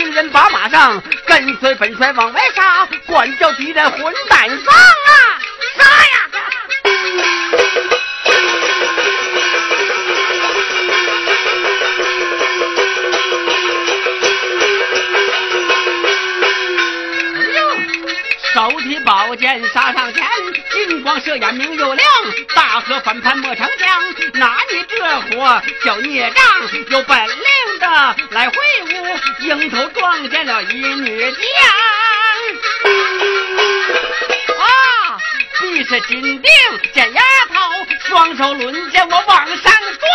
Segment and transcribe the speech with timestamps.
[0.00, 5.38] 将军人把马上，跟随本帅往外杀，管教敌人混蛋丧啊！
[5.76, 6.12] 杀呀！
[18.54, 20.26] 手提宝剑杀上前，
[20.72, 22.08] 金光射眼明又亮，
[22.54, 24.00] 大河翻盘莫长江。
[24.34, 26.44] 拿你这货小孽障，
[26.88, 27.18] 有本
[28.30, 31.40] 来回屋，迎头撞见了一女将。
[34.58, 35.18] 啊！
[35.60, 36.50] 必是金定
[36.94, 37.54] 这丫头，
[38.08, 40.09] 双手抡剑我往上撞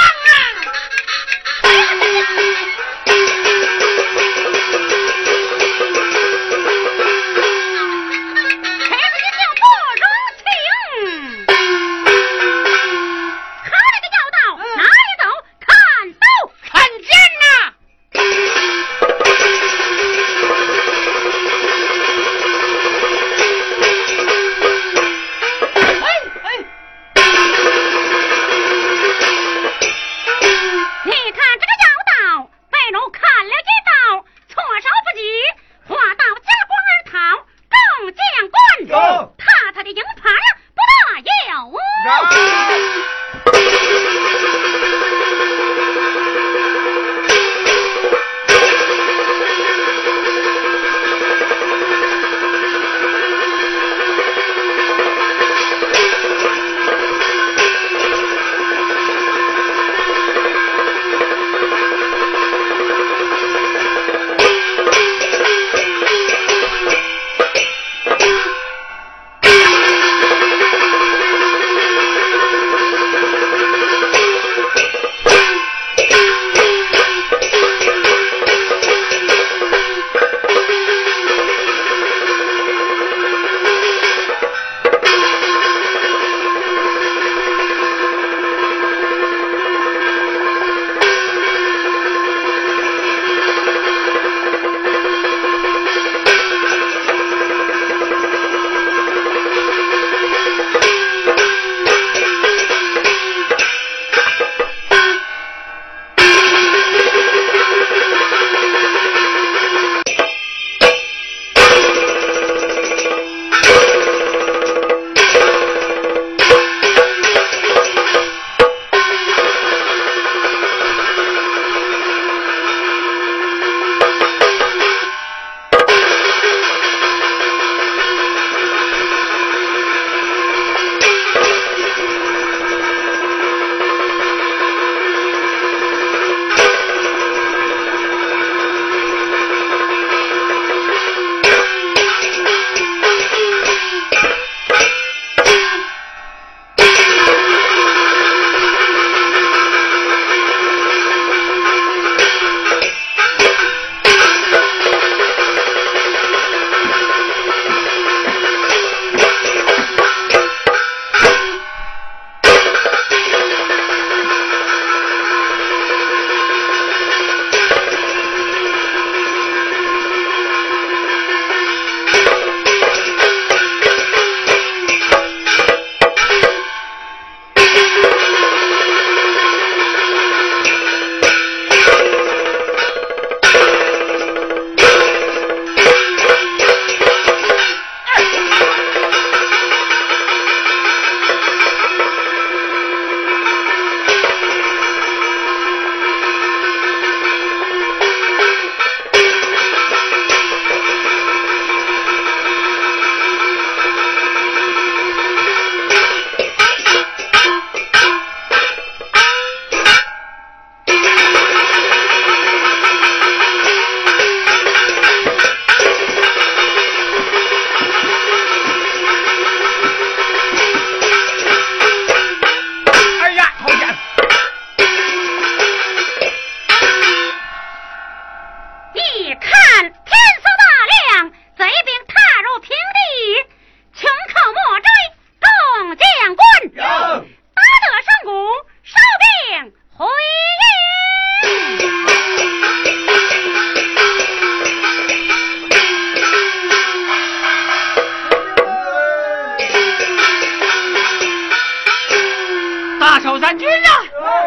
[253.39, 253.89] 三军啊，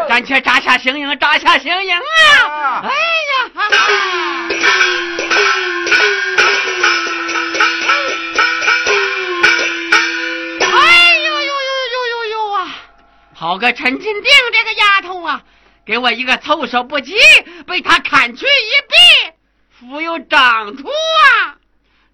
[0.08, 2.82] 暂且扎下行营，扎下行营啊。
[2.85, 3.50] 哎呀，
[10.73, 11.50] 哎呦呦呦
[11.93, 12.69] 呦呦呦啊，
[13.35, 15.43] 好个陈金定这个丫头啊，
[15.85, 17.14] 给我一个措手不及，
[17.67, 18.49] 被他砍去一
[18.88, 18.94] 臂，
[19.79, 21.56] 复又长出啊。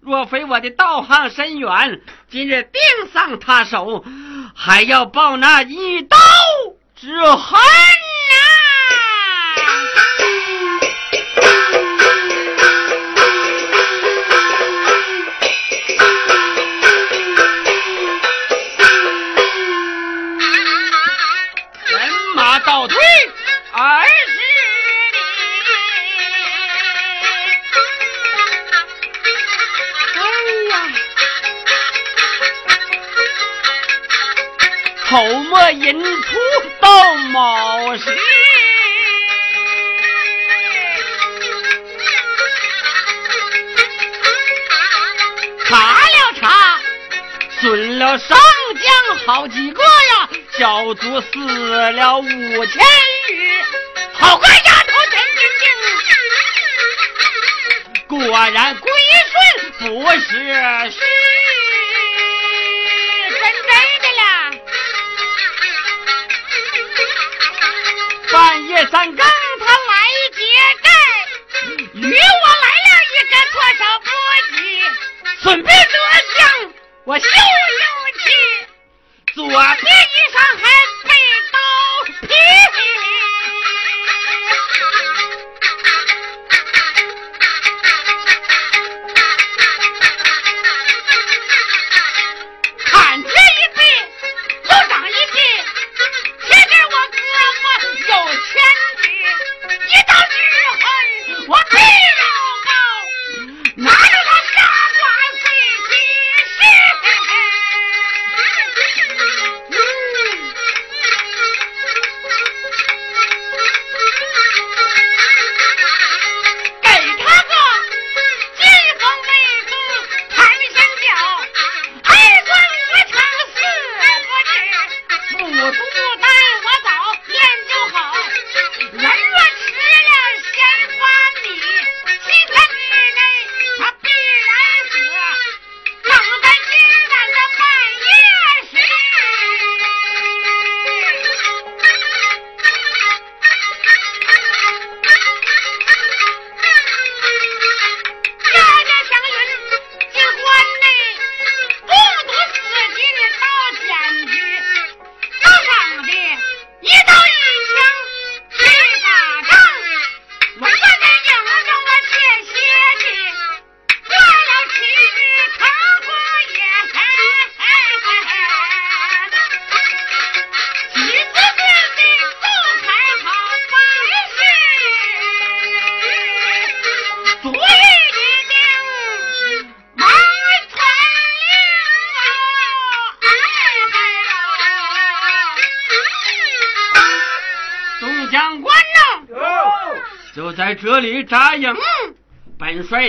[0.01, 2.81] 若非我的道行深远，今日定
[3.11, 4.05] 丧他手，
[4.55, 6.15] 还要报那一刀。
[7.05, 7.85] 之恨。
[35.15, 36.37] 口沫引出
[36.85, 38.03] 到卯时，
[45.65, 46.79] 查了查，
[47.59, 50.29] 损了上将好几个呀，
[50.59, 51.39] 小卒死
[51.93, 52.85] 了五千
[53.29, 53.59] 余。
[54.13, 55.41] 好个丫头真精
[58.19, 58.91] 灵，果然归
[59.31, 60.21] 顺不是
[60.91, 60.99] 虚。
[68.91, 69.93] 三更，他来
[70.33, 70.39] 接
[70.83, 70.87] 债，
[71.93, 74.07] 与我来了一个措手不
[74.55, 74.57] 及。
[75.41, 75.69] 孙膑德
[76.37, 76.39] 相，
[77.05, 77.29] 我秀秀
[78.19, 78.23] 气，
[79.33, 80.63] 左边衣裳还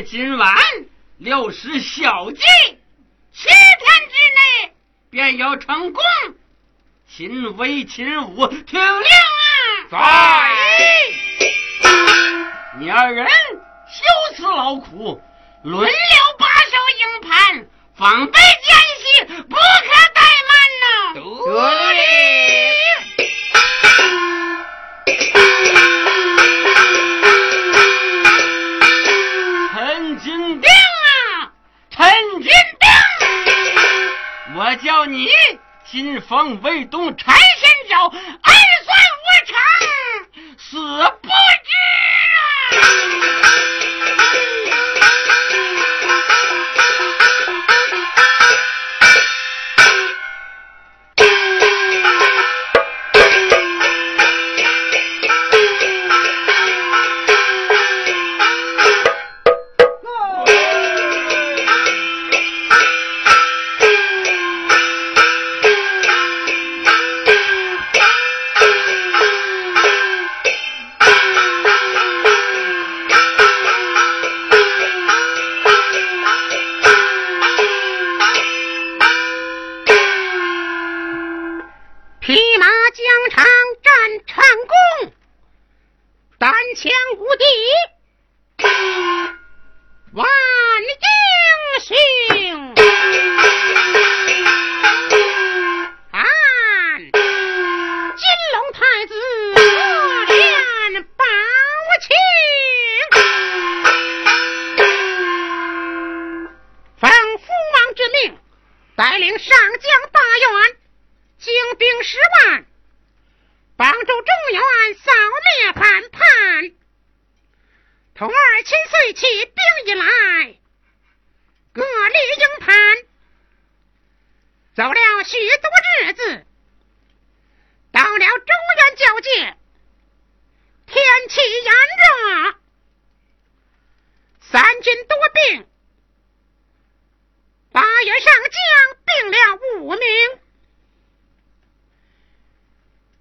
[0.04, 0.54] 今晚
[1.18, 2.40] 料施小计，
[3.32, 4.14] 七天之
[4.66, 4.72] 内
[5.10, 6.02] 便要成功。
[7.08, 8.80] 秦威、秦武，听
[36.46, 37.12] 金凤未动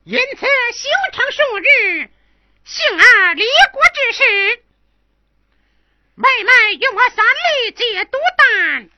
[0.05, 2.09] 因此，休长数日，
[2.63, 3.43] 幸而离
[3.73, 4.63] 国之事，
[6.13, 8.89] 妹妹与我三里解毒丹。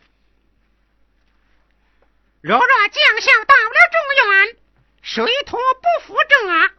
[2.42, 4.58] 若若将相到了中原，
[5.02, 6.72] 水土不服者，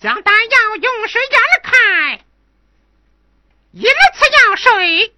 [0.00, 2.24] 将丹药用水淹开，
[3.72, 5.14] 饮此药水，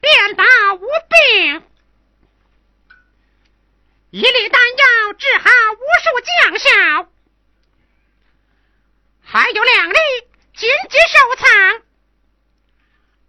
[0.00, 1.62] 便当无病。
[4.14, 7.08] 一粒丹药治好无数将校，
[9.24, 9.98] 还有两粒
[10.54, 11.82] 紧急收藏。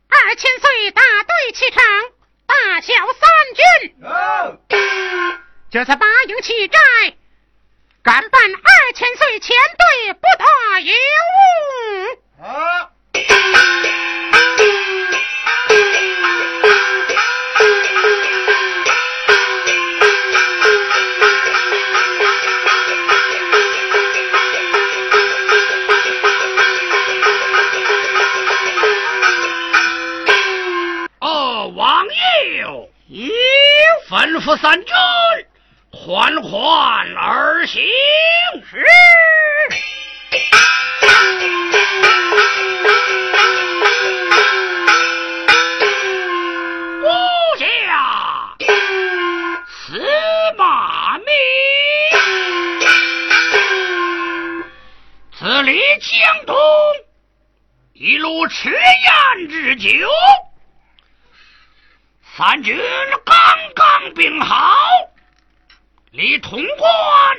[0.10, 1.84] 二千岁大队启程，
[2.46, 3.96] 大小三军，
[5.74, 6.77] 这次八营起寨，
[8.04, 10.46] 敢办二千岁前队不得
[10.82, 10.94] 有
[12.44, 12.46] 误。
[34.15, 34.93] 吩咐三军
[35.91, 37.84] 缓缓而行。
[38.63, 38.77] 是。
[47.01, 47.07] 部
[47.60, 48.55] 下
[49.67, 50.01] 司
[50.57, 51.25] 马明，
[55.38, 56.55] 此离江东
[57.91, 59.89] 一路吃宴之酒。
[62.38, 62.77] 三军
[63.24, 63.36] 刚
[63.74, 64.75] 刚兵好，
[66.12, 67.38] 离潼关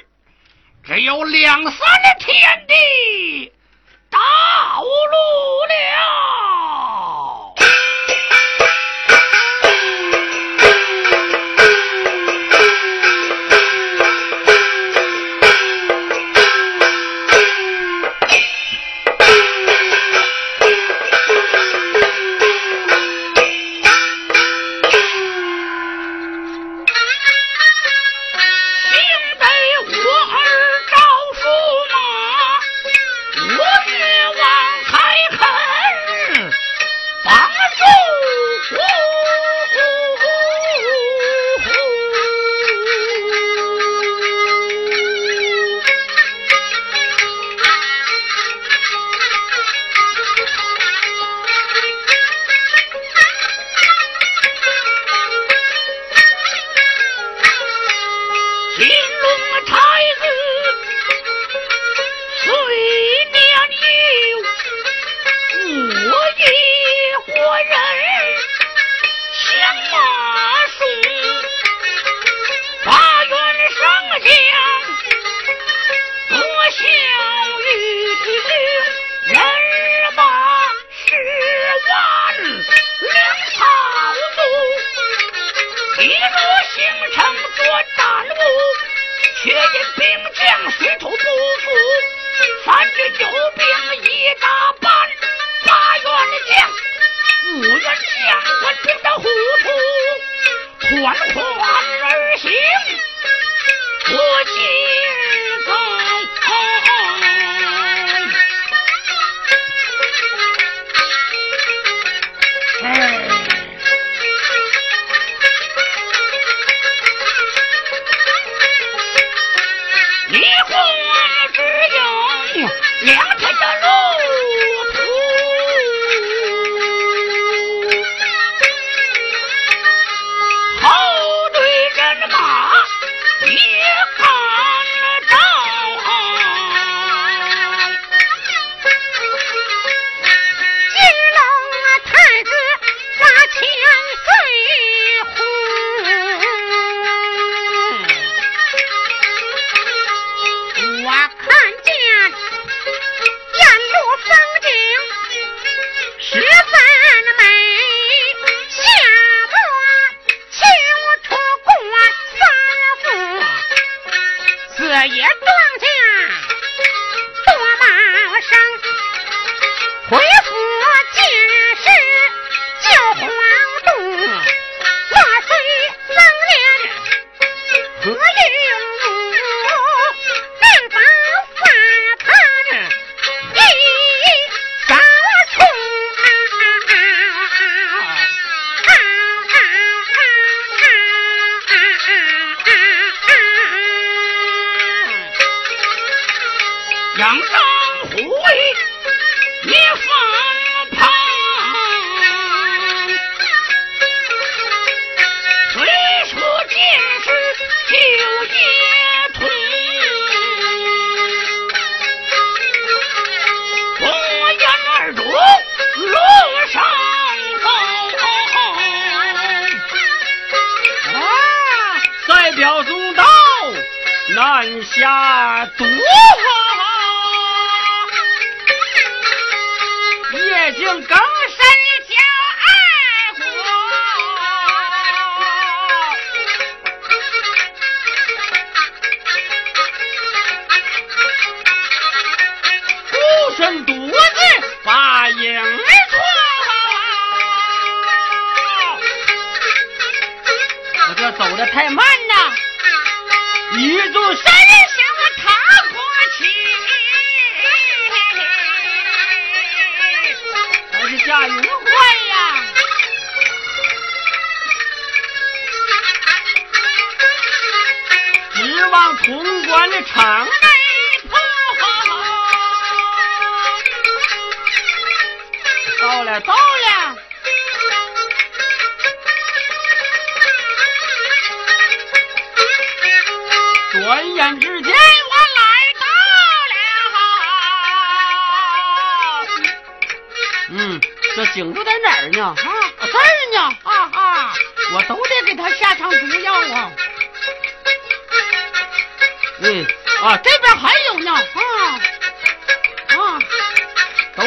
[0.82, 3.52] 只有两三里天地
[4.08, 4.18] 道
[4.80, 5.16] 路
[5.68, 5.74] 了。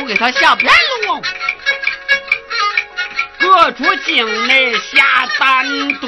[0.10, 1.22] 给他下遍了哦！
[3.38, 5.64] 各处境内下单
[6.00, 6.08] 毒，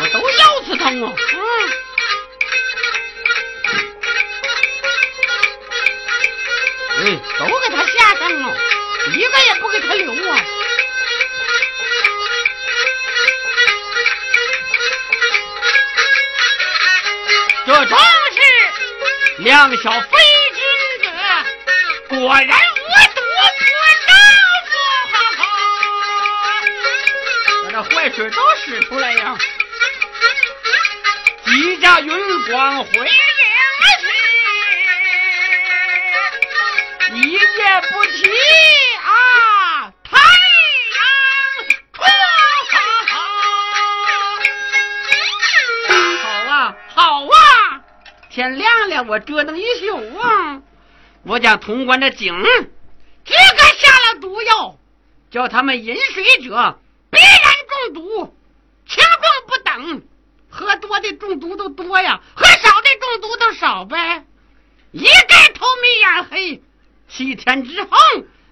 [0.00, 0.92] 我都要死他啊！
[0.94, 1.38] 嗯。
[7.00, 8.56] 嗯，都给他下上了，
[9.12, 10.40] 一个也不给他留啊！
[19.44, 20.08] 两小非
[20.54, 20.58] 君
[21.02, 21.06] 子，
[22.08, 23.20] 果然我毒
[23.58, 23.64] 不
[24.06, 24.08] 丈
[24.70, 24.72] 夫！
[27.64, 29.36] 把这坏水都使出来呀！
[31.44, 32.08] 几家云
[32.46, 32.90] 光回
[49.06, 50.62] 我折腾一宿啊！
[51.24, 52.34] 我将潼关的井
[53.24, 54.78] 这个下了毒药，
[55.30, 56.78] 叫他们饮水者
[57.10, 58.34] 必然中毒，
[58.86, 60.02] 轻重不等。
[60.48, 64.24] 喝多的中毒都多呀，喝少的中毒都少呗。
[64.92, 66.62] 一概头迷眼黑。
[67.08, 67.88] 七天之后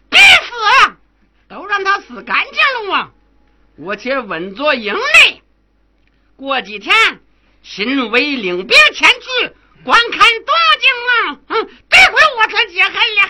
[0.09, 0.97] 必死，
[1.49, 3.11] 都让他死干净了啊！
[3.77, 5.43] 我且稳坐营内，
[6.37, 7.21] 过几天
[7.63, 9.53] 新威领兵前去
[9.85, 11.39] 光看动静了！
[11.49, 13.21] 嗯，这回我可解开了。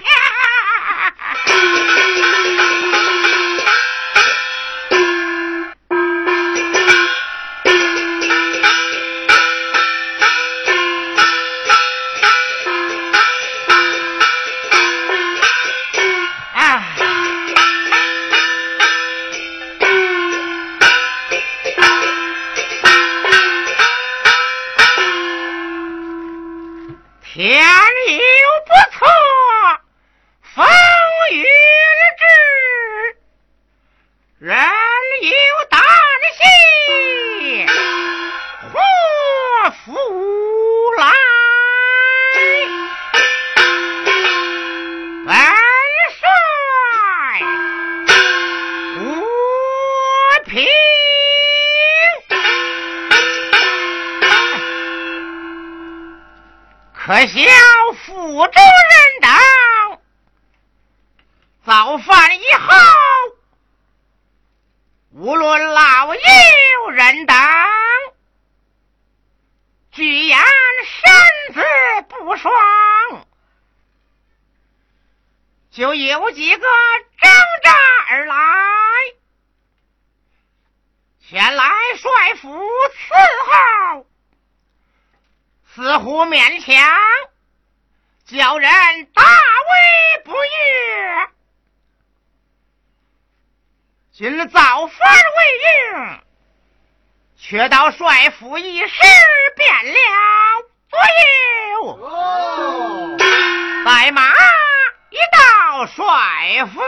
[106.42, 106.80] 帅府。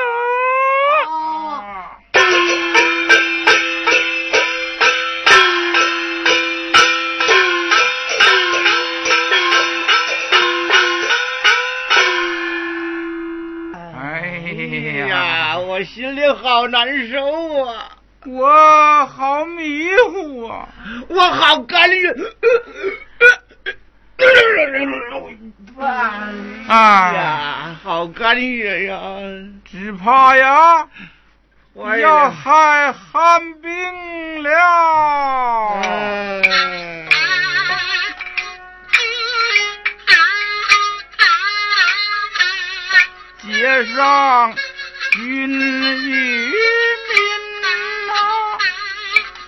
[15.67, 17.99] 我心里好难受啊！
[18.27, 20.69] 我好迷糊啊！
[21.09, 22.15] 我好干晕！
[25.79, 28.97] 啊呀，好干晕呀！
[29.65, 30.89] 只怕呀，
[31.75, 35.81] 我要害寒病了。
[43.43, 44.55] 街上。
[45.13, 46.53] 军与民
[48.09, 48.19] 呐，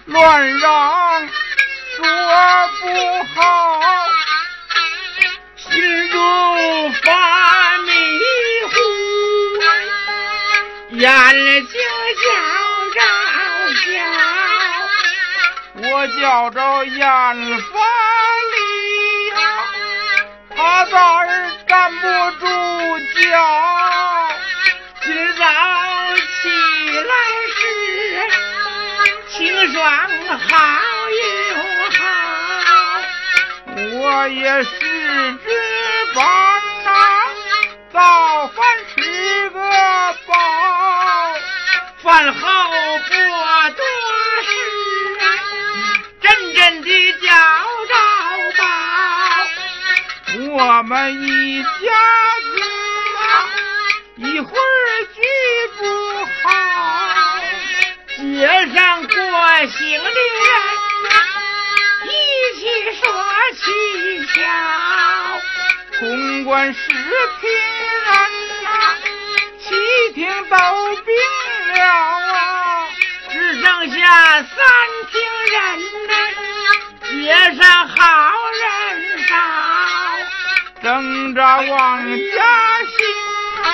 [0.05, 1.29] 乱嚷
[1.97, 2.07] 说
[2.81, 2.85] 不
[3.35, 4.06] 好，
[5.77, 6.19] 心中
[7.03, 7.93] 发迷
[8.73, 8.75] 糊，
[10.97, 11.05] 眼
[11.67, 11.77] 睛
[12.23, 12.27] 叫
[12.95, 12.99] 着
[13.85, 13.87] 叫，
[15.83, 15.85] 我
[16.19, 16.99] 叫着眼
[17.61, 17.75] 发
[18.55, 18.57] 里
[19.29, 19.37] 呀，
[20.57, 21.23] 他咋儿
[21.69, 22.07] 站不
[22.41, 22.47] 住
[23.21, 23.31] 脚？
[25.03, 25.45] 今早
[26.17, 26.49] 起
[27.03, 27.13] 来
[27.53, 27.61] 时，
[29.29, 29.37] 清
[29.75, 29.77] 爽
[30.49, 30.57] 寒，
[33.79, 35.45] 我也是只
[36.15, 36.25] 班
[36.83, 36.89] 呐，
[37.93, 38.57] 早饭
[38.95, 39.61] 吃个
[40.27, 40.35] 饱，
[42.03, 42.41] 饭后
[43.07, 43.13] 不
[43.77, 43.85] 多
[44.43, 44.49] 时，
[46.23, 46.89] 阵阵的
[47.21, 47.29] 叫
[47.87, 47.93] 着
[48.57, 48.65] 饱，
[50.57, 51.69] 我们一家
[52.41, 52.49] 子
[53.19, 53.29] 啊，
[54.17, 55.21] 一会儿聚
[55.77, 55.81] 不
[56.43, 56.45] 好。
[58.17, 58.25] 街
[58.75, 59.13] 上过
[59.67, 60.51] 行的人
[62.37, 62.63] 一起
[63.01, 63.01] 说
[63.55, 63.65] 蹊
[64.35, 64.37] 跷，
[65.99, 66.79] 通关视
[67.41, 67.49] 听
[68.05, 68.09] 人
[68.63, 68.69] 呐，
[69.59, 69.65] 七
[70.13, 70.21] 听
[70.51, 70.57] 都
[71.05, 71.09] 病
[71.73, 72.39] 了啊，
[73.31, 73.97] 只剩下
[74.43, 74.47] 三
[75.11, 75.15] 听
[75.51, 75.57] 人
[76.07, 76.13] 呐，
[77.11, 77.17] 街
[77.57, 77.97] 上好
[78.53, 78.63] 人
[79.27, 79.31] 少，
[80.83, 80.85] 争
[81.35, 81.73] 着往
[82.35, 82.39] 家
[82.85, 82.97] 行
[83.65, 83.67] 啊，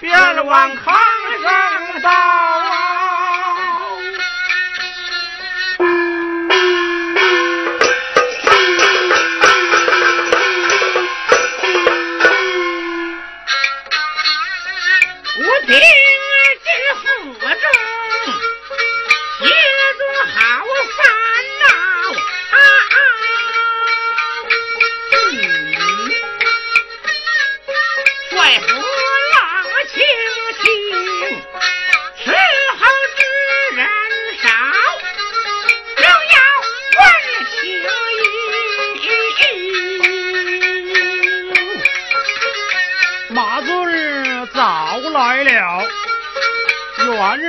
[0.00, 0.10] 别
[0.44, 0.80] 往炕
[1.42, 1.46] 上
[2.00, 2.85] 倒啊。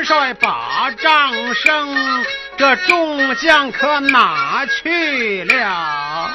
[0.08, 2.26] 帅把帐声，
[2.58, 6.32] 这众将可哪去了？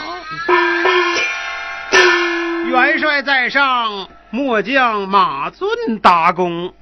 [2.69, 6.75] 元帅在上，末将马尊答功。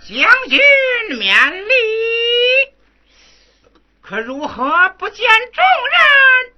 [0.00, 0.58] 将军
[1.18, 1.74] 免礼。
[4.00, 6.54] 可如何不见众人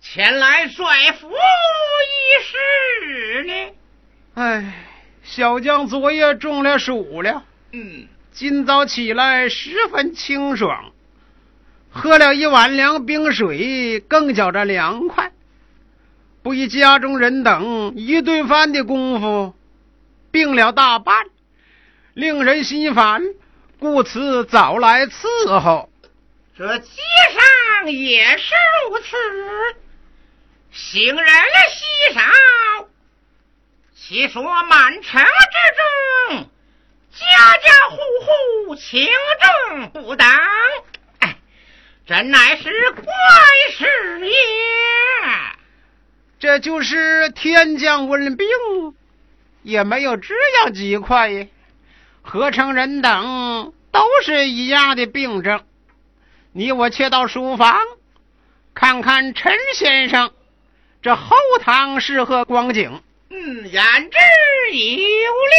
[0.00, 3.74] 前来帅府一事呢？
[4.36, 4.72] 哎，
[5.24, 7.42] 小将昨夜中了暑了。
[7.72, 8.06] 嗯。
[8.38, 10.92] 今早起来十分清爽，
[11.90, 15.32] 喝了一碗凉冰水，更觉着凉快。
[16.40, 19.56] 不一家中人等一顿饭的功夫，
[20.30, 21.26] 病了大半，
[22.14, 23.24] 令人心烦，
[23.80, 25.90] 故此早来伺候。
[26.56, 26.92] 这街
[27.82, 28.54] 上也是
[28.88, 29.16] 如此，
[30.70, 32.88] 行人稀少，
[33.96, 36.50] 且说满城之中。
[37.10, 37.26] 家
[37.58, 37.96] 家户
[38.66, 39.08] 户轻
[39.70, 40.26] 重不等，
[41.20, 41.36] 哎，
[42.06, 43.04] 真乃是怪
[43.72, 44.34] 事也。
[46.38, 48.46] 这就是天降瘟病，
[49.62, 51.48] 也没有这样几块，
[52.22, 55.64] 合成人等都是一样的病症。
[56.52, 57.76] 你我且到书房
[58.74, 60.32] 看看陈先生
[61.02, 63.02] 这后堂是何光景。
[63.30, 64.18] 嗯，言之
[64.70, 65.58] 有理。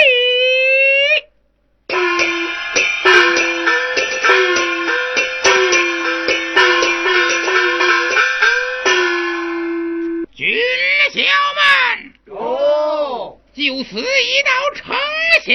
[13.59, 14.95] 就此一道城
[15.43, 15.53] 下，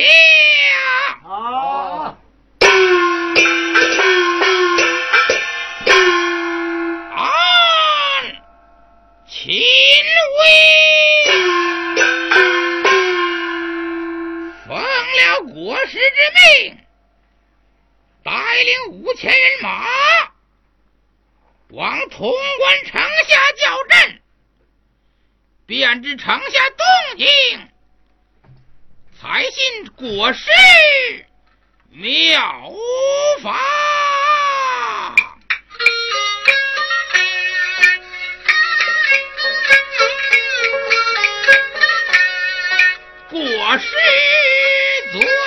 [1.24, 2.18] 啊
[9.26, 10.42] 秦威。
[14.68, 15.98] 奉了国师之
[16.68, 16.76] 命，
[18.22, 18.30] 带
[18.64, 19.86] 领五千人马
[21.70, 22.18] 往潼
[22.58, 24.20] 关城下叫阵，
[25.64, 26.84] 便知城下动
[27.16, 27.70] 静。
[29.24, 30.50] 才信国师
[31.88, 32.70] 妙
[33.40, 33.58] 法。
[43.30, 43.40] 国
[43.78, 43.96] 师
[45.10, 45.43] 昨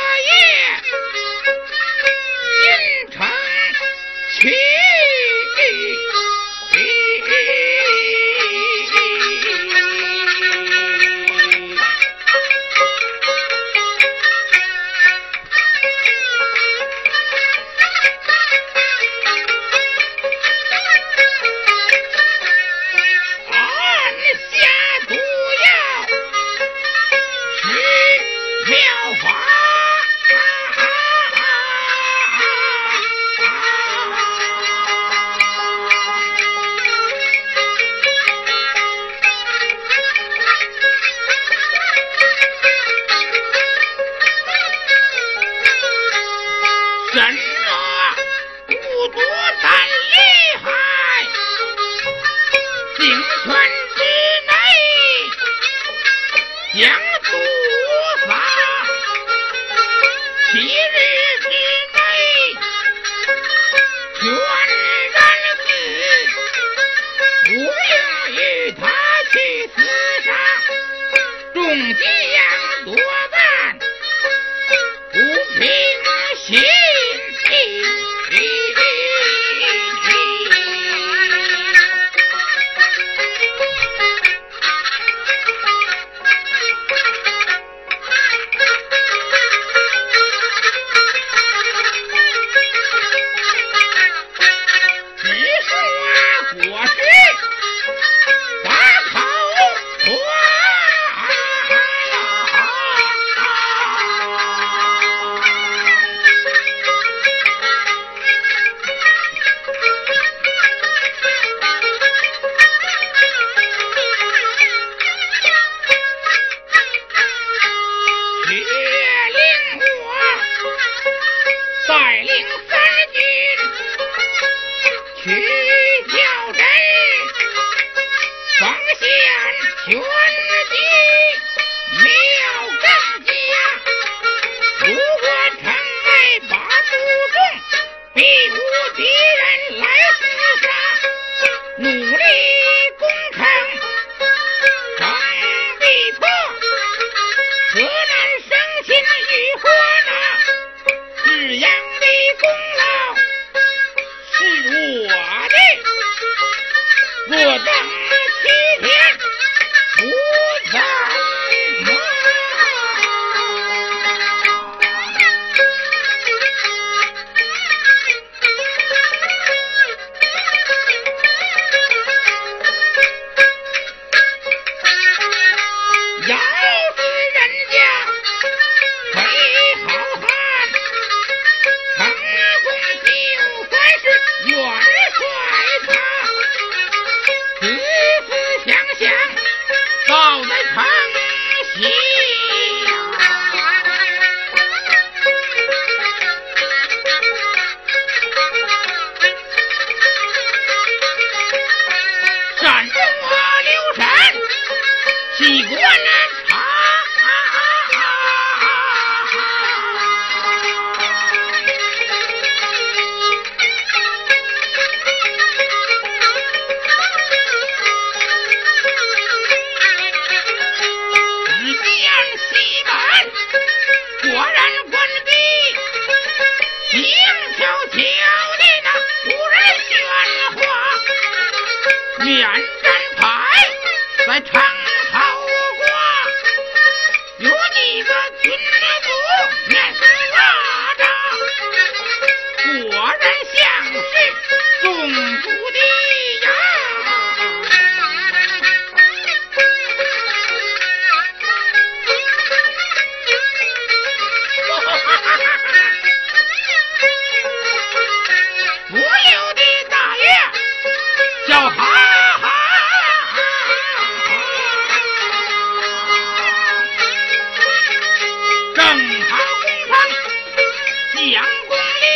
[271.29, 272.07] 将功立，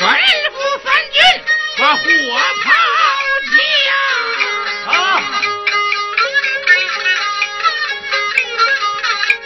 [0.00, 0.02] 吩
[0.50, 1.16] 咐三军
[1.78, 2.02] 把火
[2.64, 2.66] 炮
[3.54, 3.56] 架。
[4.90, 4.92] 啊！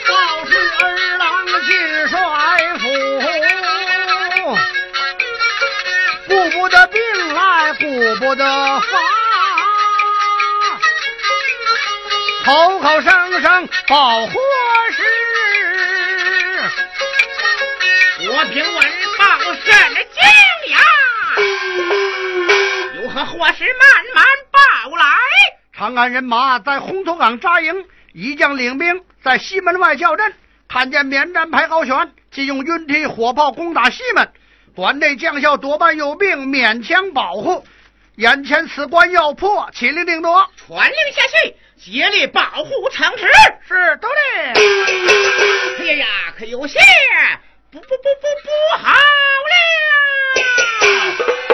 [0.09, 0.11] 报
[0.47, 0.83] 是二
[1.19, 1.23] 郎
[1.67, 1.71] 进
[2.09, 2.17] 帅
[2.79, 2.83] 府，
[6.27, 6.99] 顾不得病
[7.35, 7.39] 来
[7.75, 7.85] 顾
[8.17, 8.43] 不得
[8.81, 8.93] 发，
[12.47, 14.33] 口口声声报祸
[18.53, 18.61] 事。
[18.61, 18.83] 我听闻
[19.19, 20.23] 报甚惊
[20.73, 20.79] 呀，
[23.03, 24.61] 有何祸事慢慢报
[24.97, 25.07] 来。
[25.73, 30.35] 长安人马在红头岗扎营，一将领兵在西门外叫阵，
[30.69, 34.31] 看见免战牌高悬，即用云梯火炮攻打西门。
[34.75, 37.65] 关内将校多半有病，勉强保护。
[38.17, 40.47] 眼前此关要破，请令定夺。
[40.57, 43.27] 传令下去，竭力保护城池。
[43.67, 44.19] 是，都令。
[45.79, 46.07] 哎呀呀，
[46.39, 46.79] 可有些
[47.73, 48.93] 不不不不不好
[50.93, 51.52] 了！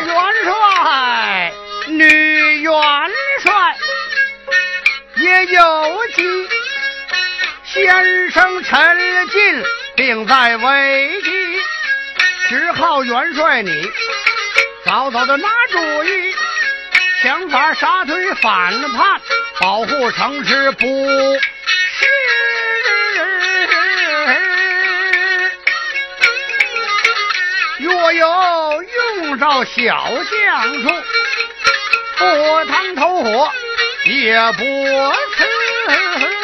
[0.00, 1.52] 元帅，
[1.88, 2.72] 女元
[3.42, 3.76] 帅
[5.16, 6.22] 也有急，
[7.64, 9.64] 先生陈进
[9.96, 11.30] 病在危急，
[12.48, 13.90] 只好元帅你
[14.84, 16.34] 早早的拿主意，
[17.22, 19.20] 想法杀退反叛，
[19.60, 21.40] 保护城池不是。
[27.78, 28.82] 若有
[29.38, 30.88] 照小将处，
[32.16, 33.52] 赴汤投火
[34.04, 36.35] 也不辞。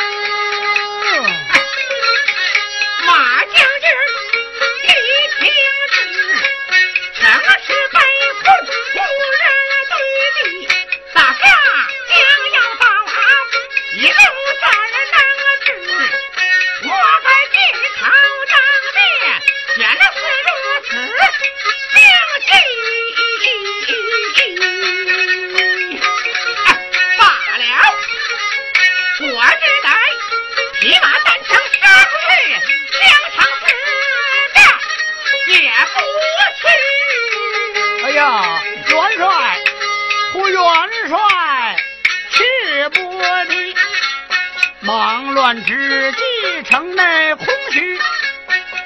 [45.53, 47.99] 忙乱之际，城内空虚。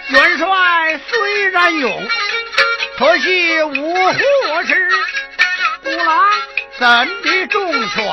[0.09, 2.09] 元帅虽然勇，
[2.99, 4.19] 可惜无护
[4.67, 4.91] 持。
[5.85, 6.27] 虎狼
[6.77, 8.05] 怎敌重拳？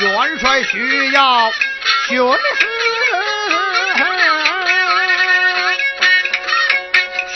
[0.00, 1.50] 元帅需要
[2.08, 2.38] 寻思。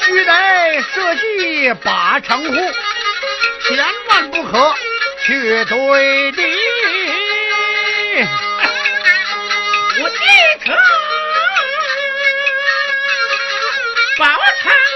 [0.04, 2.54] 须得设计把城护，
[3.66, 4.74] 千万不可
[5.24, 6.42] 去对敌。
[10.66, 10.76] 啊
[14.18, 14.89] 把我唱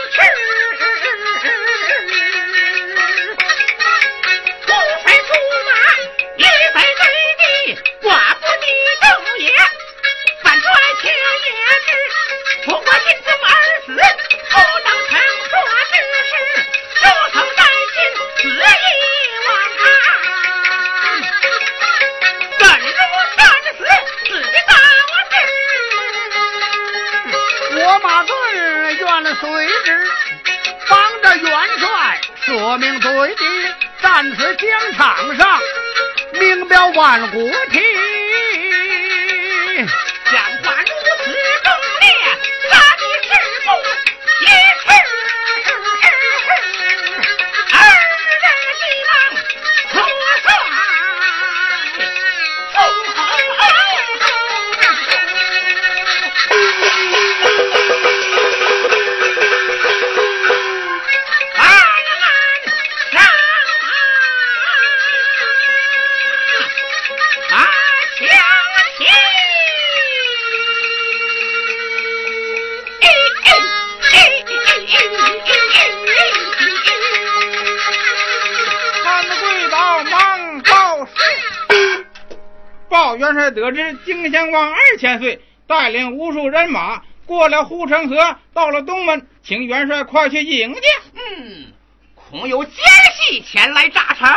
[84.51, 90.81] 万二千岁带领无数人马过了护城河，到了东门，请元帅快去迎接。
[91.15, 91.73] 嗯，
[92.15, 92.75] 恐有奸
[93.15, 94.29] 细前来诈城。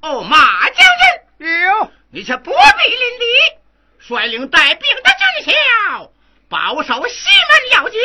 [0.00, 0.76] 哦，马将
[1.38, 3.24] 军，哟，你且不必临敌，
[3.98, 5.10] 率领带兵的
[5.44, 6.10] 军校，
[6.48, 8.00] 保守西门要紧。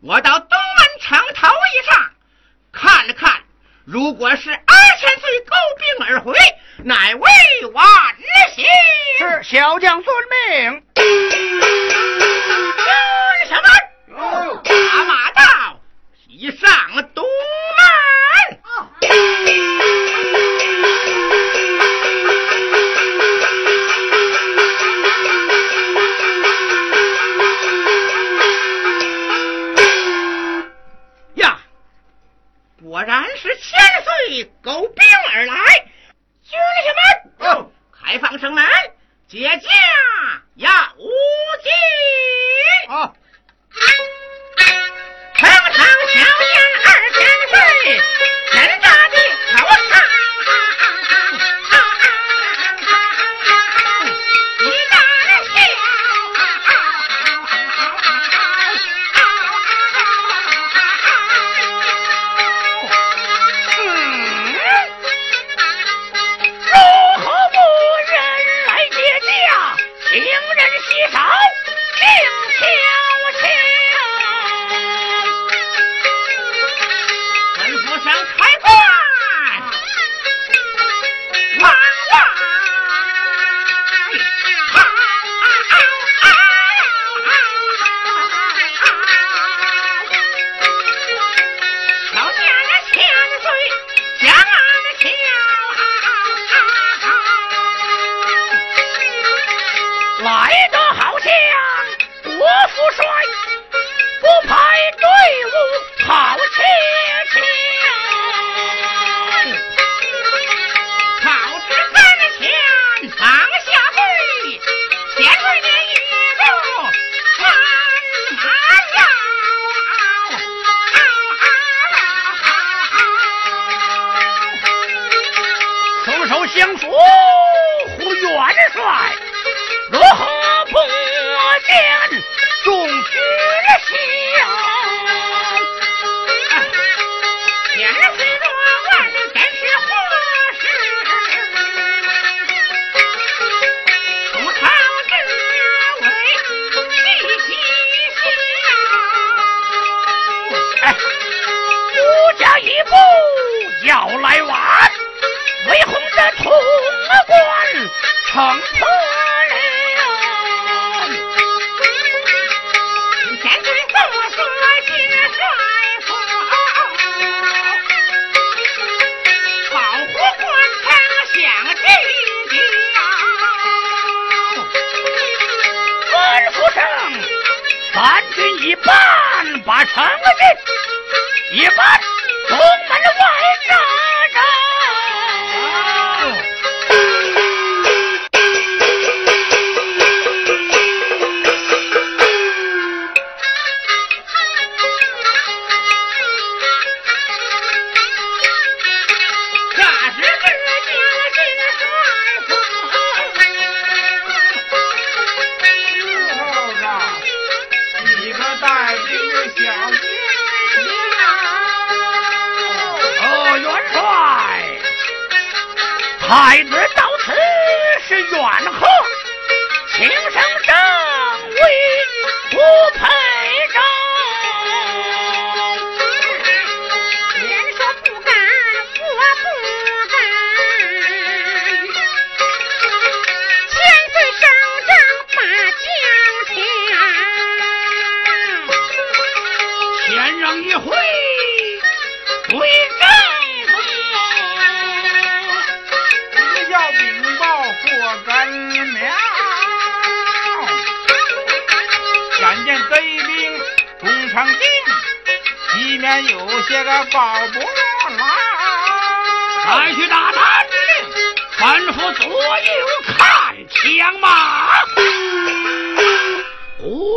[0.00, 2.10] 我到东门城头一上，
[2.72, 3.42] 看了看。
[3.84, 6.32] 如果是二千岁高兵而回，
[6.84, 7.30] 乃为
[7.74, 7.82] 我
[8.16, 8.22] 之
[8.54, 8.64] 行，
[9.18, 10.82] 是小将遵命。
[10.94, 11.02] 嗯，
[13.48, 14.62] 什么？
[14.62, 15.42] 打马到，
[16.16, 16.70] 骑上
[17.12, 17.24] 东
[17.80, 19.10] 门。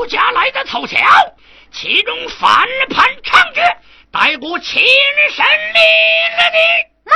[0.05, 0.97] 孤家来的凑巧，
[1.71, 3.75] 其中反叛猖獗，
[4.11, 4.83] 待过亲
[5.31, 5.43] 身
[5.73, 5.81] 领
[6.37, 6.57] 了的。
[7.05, 7.15] 慢，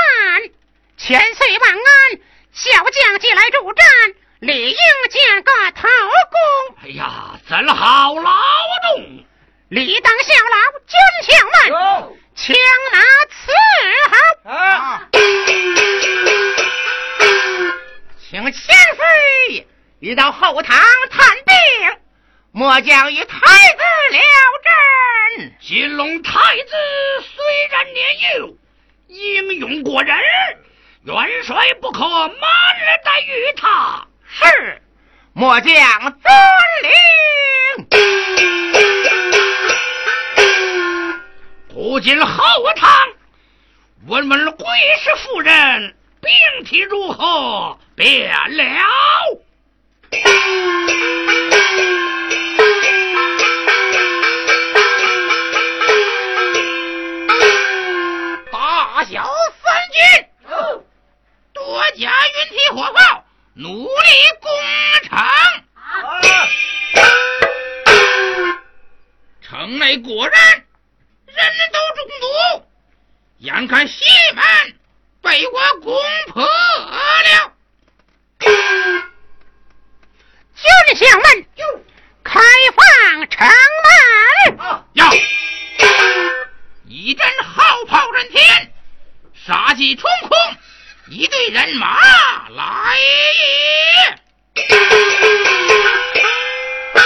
[0.98, 1.80] 千岁万安，
[2.52, 3.86] 小将即来助战，
[4.40, 4.78] 理应
[5.12, 5.88] 见个头
[6.32, 6.78] 功。
[6.84, 8.32] 哎呀，怎好劳
[8.96, 9.24] 动？
[9.70, 12.56] 理当效劳，军将们，枪
[12.92, 12.98] 拿
[13.30, 13.40] 伺
[14.10, 14.16] 候。
[14.52, 15.08] 啊，
[18.28, 18.52] 请千
[18.96, 19.68] 岁
[20.00, 20.76] 一到后堂
[21.12, 21.56] 探病，
[22.52, 24.20] 末将与太子了
[24.64, 25.54] 阵。
[25.62, 26.72] 金龙太子
[27.22, 28.58] 虽然年幼，
[29.08, 30.18] 英勇过人，
[31.04, 32.32] 元帅不可慢
[33.06, 34.08] 待于他。
[34.28, 34.82] 是，
[35.34, 36.22] 末将遵
[36.82, 37.88] 令。
[41.70, 42.90] 不进后堂，
[44.08, 44.66] 问问贵
[45.04, 47.78] 氏夫人病体如何？
[47.96, 48.64] 便了。
[59.00, 59.24] 大小
[59.64, 60.28] 三军，
[61.54, 63.24] 多加云梯火炮，
[63.54, 63.88] 努力
[64.42, 64.52] 攻
[65.04, 65.18] 城。
[69.42, 70.38] 城内果然
[71.28, 72.66] 人都中毒，
[73.38, 74.04] 眼看西
[74.36, 74.44] 门
[75.22, 75.96] 被我攻
[76.28, 77.54] 破了。
[80.56, 80.68] 军
[81.00, 81.48] 将们，
[82.22, 82.42] 开
[82.76, 84.84] 放城门。
[84.92, 85.10] 要
[86.86, 88.74] 一阵号炮震天，
[89.46, 90.38] 杀气冲空，
[91.08, 91.98] 一队人马
[92.50, 94.20] 来也。
[96.94, 97.02] 哼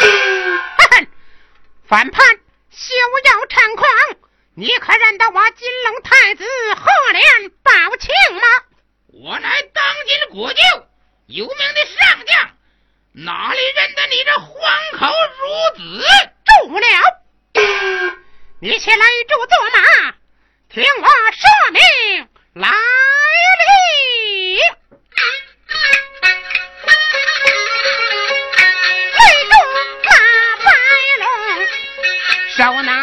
[0.78, 1.08] 哼，
[1.88, 2.26] 反叛，
[2.72, 2.94] 休
[3.26, 3.90] 要猖狂！
[4.56, 6.44] 你可认得我金龙太子
[6.76, 8.42] 贺连宝庆吗？
[9.08, 10.60] 我乃当今国舅
[11.28, 12.50] 有名的上将，
[13.14, 14.50] 哪里认得你这黄
[14.98, 16.04] 口孺子？
[16.66, 16.86] 住了！
[18.60, 20.16] 你且来住坐马，
[20.74, 21.80] 听我说明
[22.54, 22.68] 来
[23.60, 24.58] 历。
[29.14, 29.54] 擂住
[30.10, 30.12] 马
[30.64, 30.66] 白
[31.20, 31.28] 龙，
[32.58, 33.03] 手拿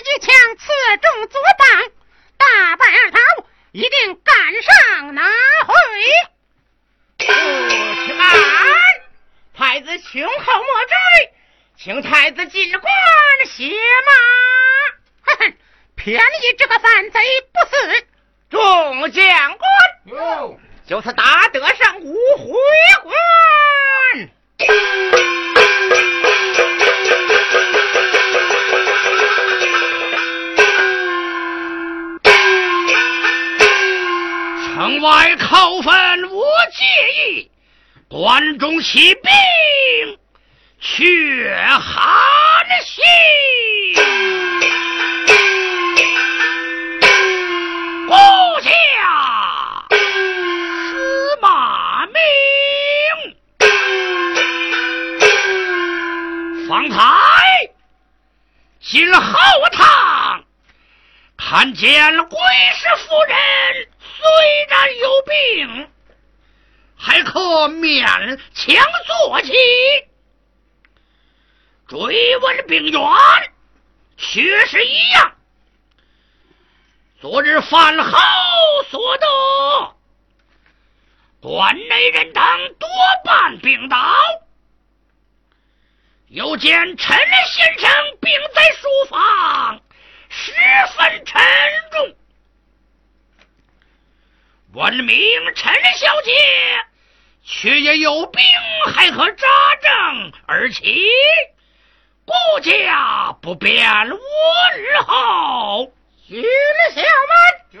[0.00, 0.66] 一枪刺
[0.98, 1.68] 中左膀，
[2.38, 3.18] 大败而逃，
[3.72, 5.22] 一定赶上拿
[5.66, 5.74] 回。
[7.18, 8.24] 不慢，
[9.54, 10.96] 太子胸后莫追，
[11.76, 12.92] 请太子进关
[13.46, 13.70] 歇
[14.06, 14.12] 马。
[15.22, 15.54] 哼哼，
[15.96, 17.20] 便宜这个反贼
[17.52, 18.06] 不死，
[18.50, 22.58] 众将官，就此打得上五回
[23.02, 24.30] 关。
[35.00, 36.42] 外扣分无
[36.72, 36.84] 介
[37.34, 37.50] 意，
[38.08, 39.30] 关中起兵
[40.78, 43.02] 却寒心。
[48.06, 48.14] 孤
[48.60, 48.70] 家
[49.88, 52.14] 司马明，
[56.68, 56.98] 方才
[58.80, 59.22] 进后
[59.72, 60.44] 堂，
[61.38, 62.38] 看见了贵
[62.74, 63.36] 氏夫人
[64.20, 65.88] 虽然有病，
[66.94, 68.04] 还可勉
[68.52, 69.52] 强坐起。
[71.88, 73.00] 追问病源，
[74.18, 75.32] 却是一样。
[77.20, 78.18] 昨日饭后
[78.90, 79.96] 所得，
[81.40, 82.44] 馆内人等
[82.78, 82.88] 多
[83.24, 83.96] 半病倒。
[86.28, 87.90] 又见陈先生
[88.20, 89.80] 病在书房，
[90.28, 90.52] 十
[90.96, 91.42] 分沉
[91.90, 92.16] 重。
[94.72, 95.16] 闻名
[95.56, 96.30] 陈小姐
[97.44, 98.40] 却也有病，
[98.94, 99.48] 还可扎
[99.82, 101.04] 正而起，
[102.24, 104.18] 顾家不便问
[105.04, 105.92] 候。
[106.28, 106.46] 许了
[106.94, 107.80] 小门，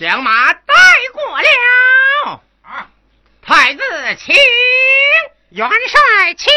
[0.00, 0.74] 将马带
[1.12, 2.42] 过了。
[2.62, 2.88] 啊，
[3.40, 3.80] 太子
[4.18, 4.34] 请，
[5.50, 6.52] 元帅请。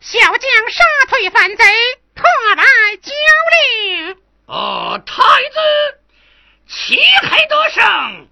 [0.00, 1.64] 小将杀退反贼，
[2.14, 2.22] 特
[2.56, 2.64] 来
[3.02, 3.10] 交
[3.52, 4.16] 令。
[4.46, 5.58] 哦，太子
[6.68, 8.28] 旗开得胜，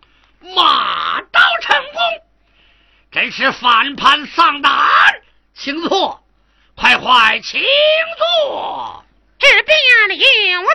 [0.54, 2.00] 马到成功，
[3.10, 4.72] 真是反叛丧胆，
[5.54, 6.22] 请坐，
[6.76, 7.60] 快快请
[8.18, 9.04] 坐。
[9.38, 9.78] 这边
[10.50, 10.72] 有座。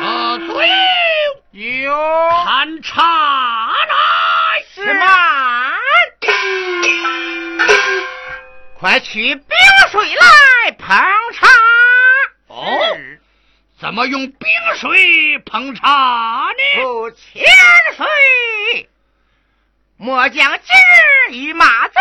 [0.00, 0.68] 啊，对
[1.82, 1.92] 有
[2.44, 3.02] 看茶
[8.80, 9.48] 快取冰
[9.90, 10.96] 水来捧
[11.34, 11.48] 茶。
[12.46, 12.78] 哦，
[13.80, 16.84] 怎么用冰水捧茶呢？
[16.84, 17.44] 不千
[17.96, 18.88] 岁，
[19.96, 20.60] 末将今
[21.28, 22.00] 日与马尊，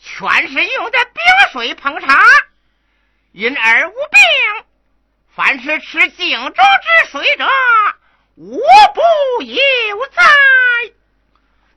[0.00, 1.22] 全是用的冰
[1.52, 2.24] 水捧茶，
[3.30, 4.20] 因而无病。
[5.36, 7.46] 凡是吃井中之水者，
[8.34, 9.00] 无不
[9.44, 10.22] 有灾。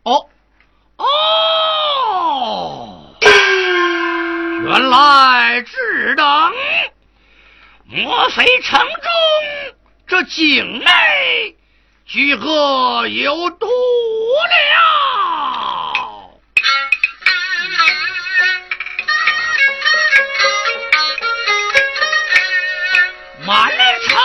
[0.01, 0.28] 哦
[0.97, 3.12] 哦，
[4.65, 6.53] 原来只等，
[7.86, 9.11] 莫非城中
[10.07, 11.55] 这井内
[12.05, 14.84] 居何有毒了？
[23.45, 23.69] 满
[24.07, 24.17] 城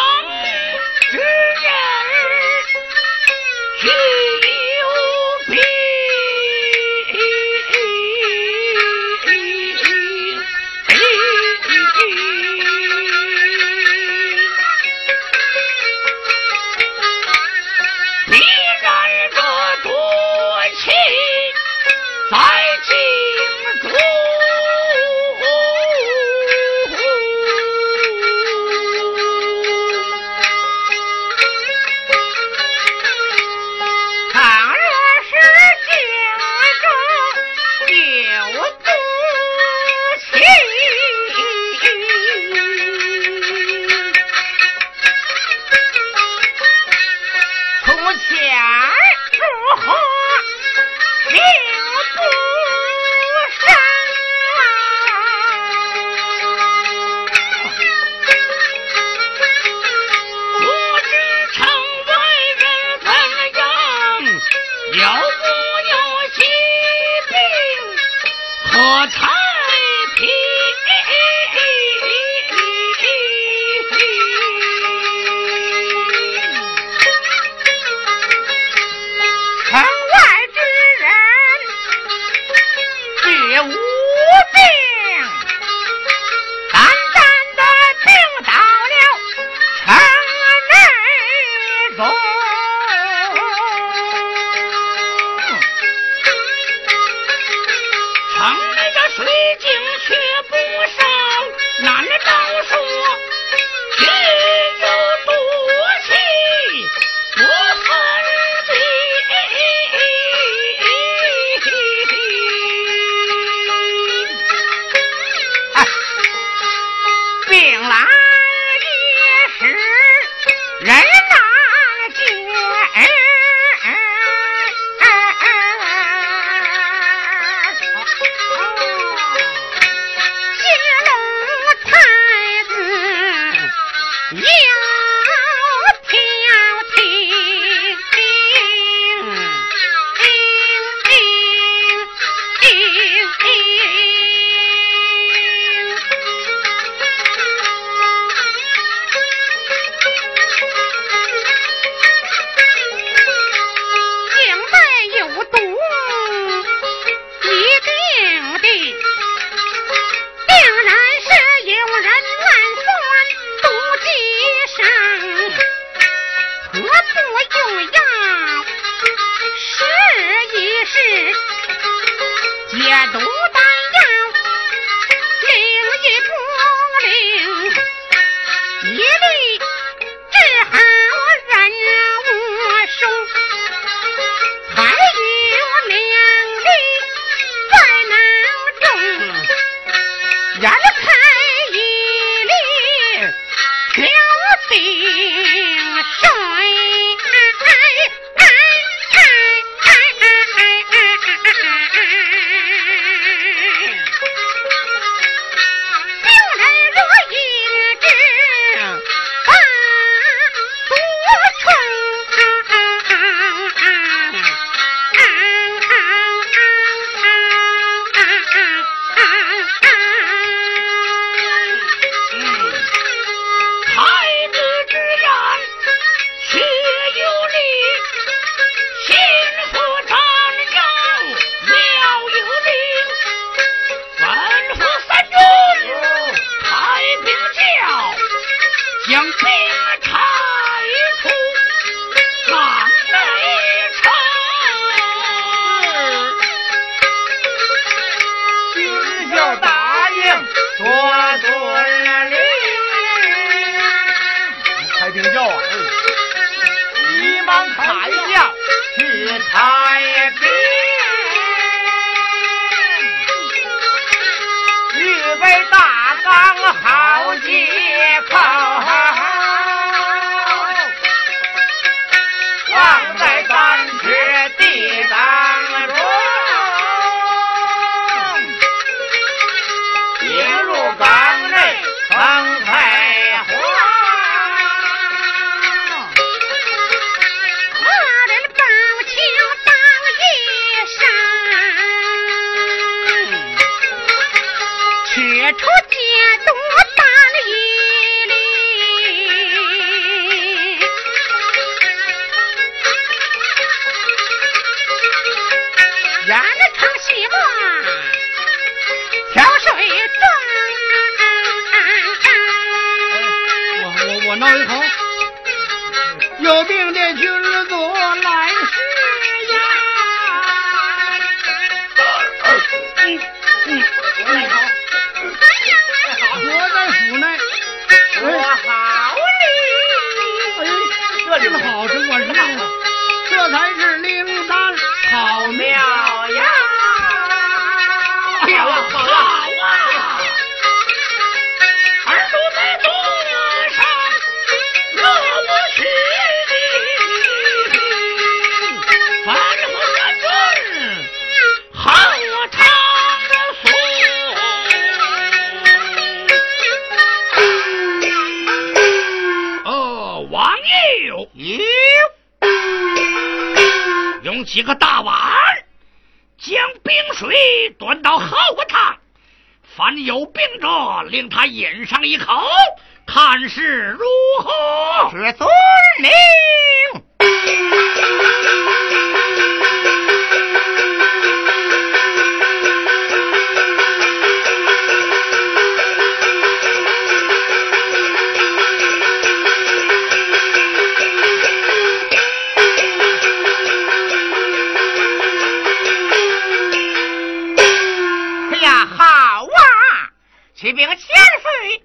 [400.60, 401.84] 启禀千岁，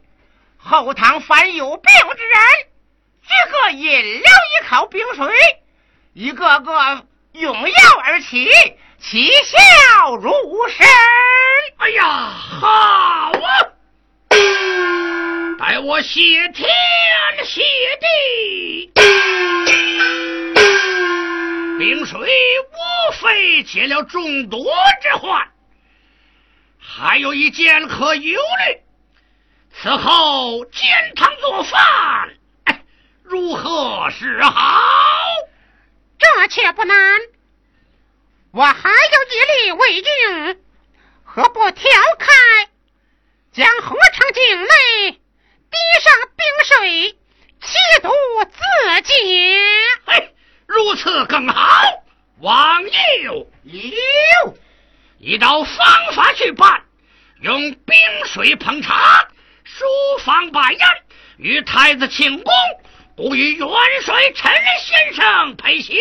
[0.58, 2.40] 后堂凡有病之人，
[3.22, 5.32] 举个饮了一口冰水，
[6.14, 8.50] 一个个拥腰而起，
[9.00, 10.34] 其效如
[10.70, 10.88] 神。
[11.78, 12.68] 哎呀，好
[13.30, 13.32] 啊！
[15.60, 16.20] 待我谢
[16.50, 16.68] 天
[17.46, 17.62] 谢
[18.02, 18.92] 地，
[21.78, 22.20] 冰水
[22.72, 24.66] 无非解了中毒
[25.00, 25.48] 之患，
[26.86, 28.82] 还有一件可忧虑。
[29.72, 31.80] 此后煎汤做饭，
[32.66, 32.84] 哎，
[33.24, 34.82] 如何是好？
[36.20, 36.96] 这却不难。
[38.52, 40.64] 我还有一粒胃镜，
[41.24, 42.32] 何不调开，
[43.52, 47.18] 将河城境内滴上冰水，
[47.62, 48.10] 气毒
[48.52, 49.60] 自解？
[50.06, 50.36] 嘿，
[50.68, 52.04] 如此更好。
[52.40, 53.48] 王爷哟，
[55.26, 56.84] 依照方法去办，
[57.40, 57.96] 用冰
[58.26, 59.26] 水捧茶，
[59.64, 59.86] 书
[60.20, 60.80] 房摆宴，
[61.38, 62.54] 与太子庆功，
[63.16, 63.70] 不与元
[64.02, 64.52] 帅陈
[64.82, 65.98] 先生陪席，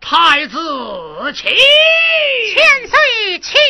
[0.00, 0.58] 太子
[1.34, 1.50] 请，
[2.54, 3.60] 千岁请。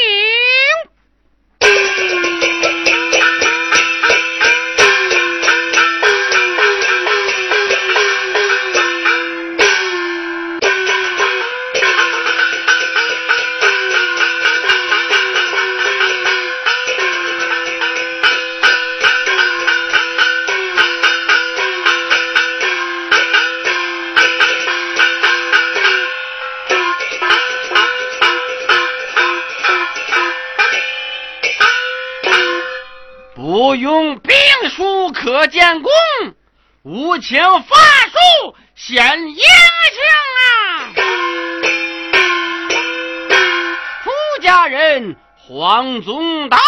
[33.77, 34.35] 用兵
[34.71, 35.93] 书可见功，
[36.83, 40.05] 无情法术显英雄
[40.39, 40.93] 啊！
[44.03, 44.11] 富
[44.43, 46.61] 家人黄宗道啊，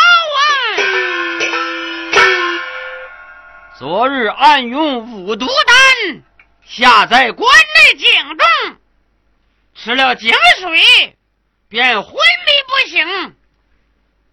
[3.78, 6.22] 昨日暗用五毒丹，
[6.66, 8.46] 下在关内井中，
[9.74, 10.30] 吃了井
[10.60, 11.16] 水，
[11.68, 12.20] 便昏迷
[12.66, 13.36] 不醒。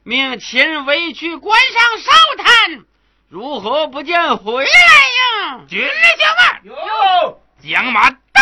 [0.08, 2.86] 命秦威去关上哨探，
[3.28, 5.62] 如何不见回来呀？
[5.68, 5.90] 军
[6.20, 8.40] 将们，有将马带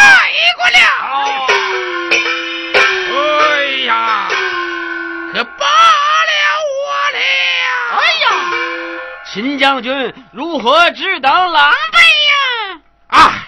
[0.57, 1.47] 过了。
[3.15, 4.27] 哎呀，
[5.31, 6.31] 可罢了
[6.67, 7.19] 我了！
[7.97, 8.27] 哎呀，
[9.31, 11.97] 秦将军如何只等狼狈
[12.27, 12.81] 呀？
[13.07, 13.47] 啊，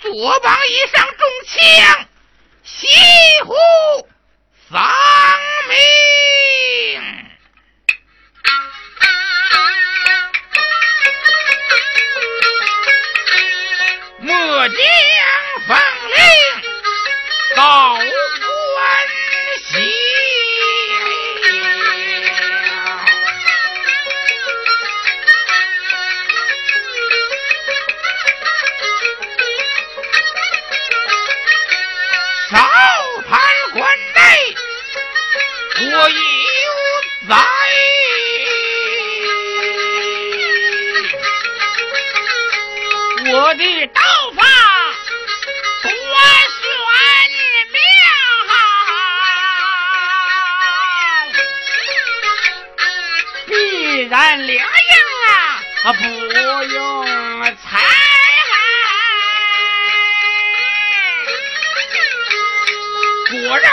[0.00, 2.06] 左膀一上中枪，
[2.62, 2.86] 西
[3.44, 3.56] 湖
[4.70, 4.78] 丧
[5.68, 5.74] 命。
[14.18, 14.76] 末将
[15.66, 15.76] 奉
[16.14, 16.20] 令
[17.56, 17.96] 告
[36.00, 36.14] 我有
[37.28, 37.34] 在。
[43.30, 44.00] 我的刀
[44.36, 44.40] 法
[45.82, 46.64] 多
[47.34, 47.36] 玄
[47.72, 47.76] 妙，
[53.46, 53.50] 必
[54.08, 54.14] 然
[54.46, 54.62] 灵应
[55.26, 56.78] 啊，不用
[57.56, 57.66] 猜。
[63.30, 63.66] 果然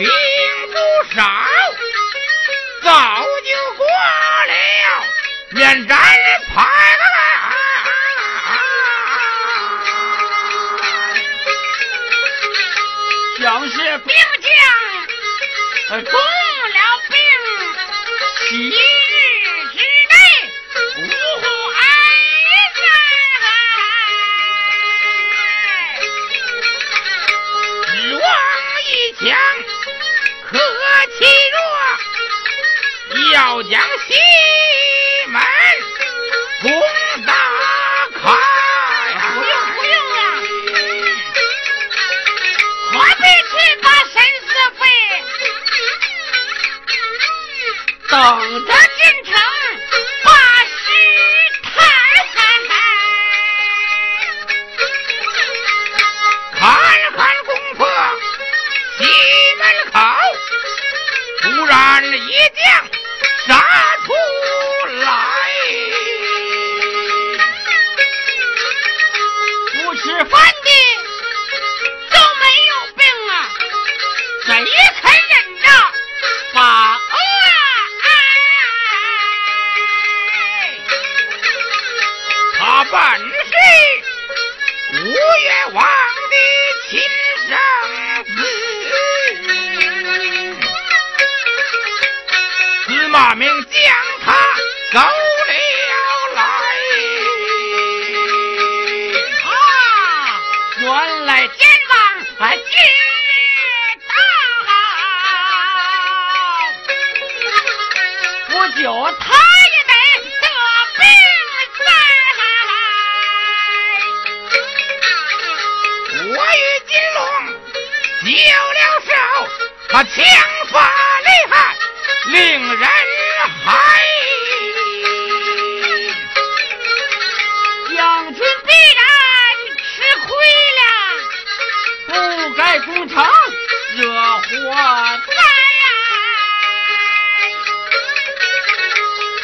[0.00, 0.08] 兵
[0.72, 0.74] 不
[1.14, 1.22] 少，
[2.82, 4.54] 早就过了
[5.50, 5.98] 连战
[6.54, 6.64] 牌。
[13.42, 14.14] 将士兵
[15.88, 16.78] 将中了
[17.08, 17.14] 兵，
[18.48, 18.70] 七
[33.70, 34.39] 弱，要将西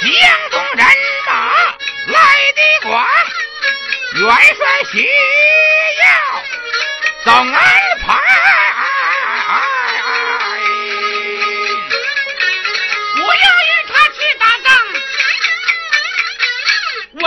[0.02, 0.08] 江
[0.50, 0.86] 东人
[1.26, 1.32] 马
[2.06, 2.16] 来
[2.54, 3.06] 的广，
[4.14, 4.24] 元
[4.54, 4.60] 帅
[4.92, 6.04] 需要
[7.24, 7.58] 等安
[8.00, 8.06] 排。
[13.18, 14.66] 我要与他去打仗，
[17.14, 17.24] 稳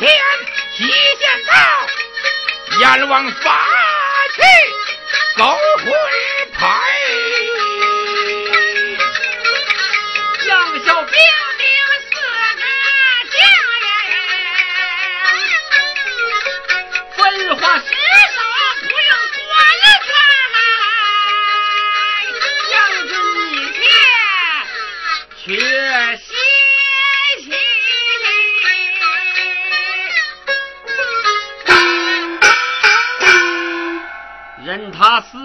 [0.00, 0.10] 天
[0.78, 1.52] 极限到，
[2.80, 3.44] 阎王发
[4.34, 4.40] 去
[5.36, 5.58] 走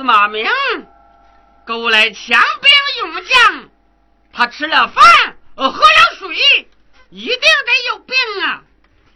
[0.06, 0.48] 马明
[1.66, 3.70] 勾来强兵勇将，
[4.32, 5.04] 他吃了饭，
[5.56, 6.70] 呃，喝了水，
[7.10, 7.48] 一定得
[7.90, 8.62] 有病啊！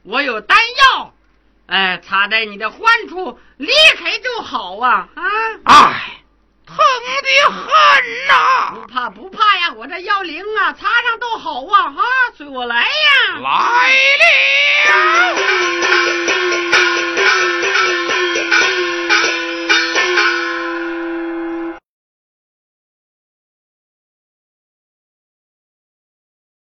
[0.04, 1.14] 我有丹药，
[1.68, 5.08] 哎，擦在你的患处，立刻就好啊！
[5.14, 5.24] 啊，
[5.66, 6.24] 哎，
[6.66, 11.92] 疼的很呐、不怕不怕呀，我这药灵啊，擦上都好啊！
[11.92, 12.04] 哈，
[12.36, 13.40] 随我来呀！
[13.44, 13.96] 来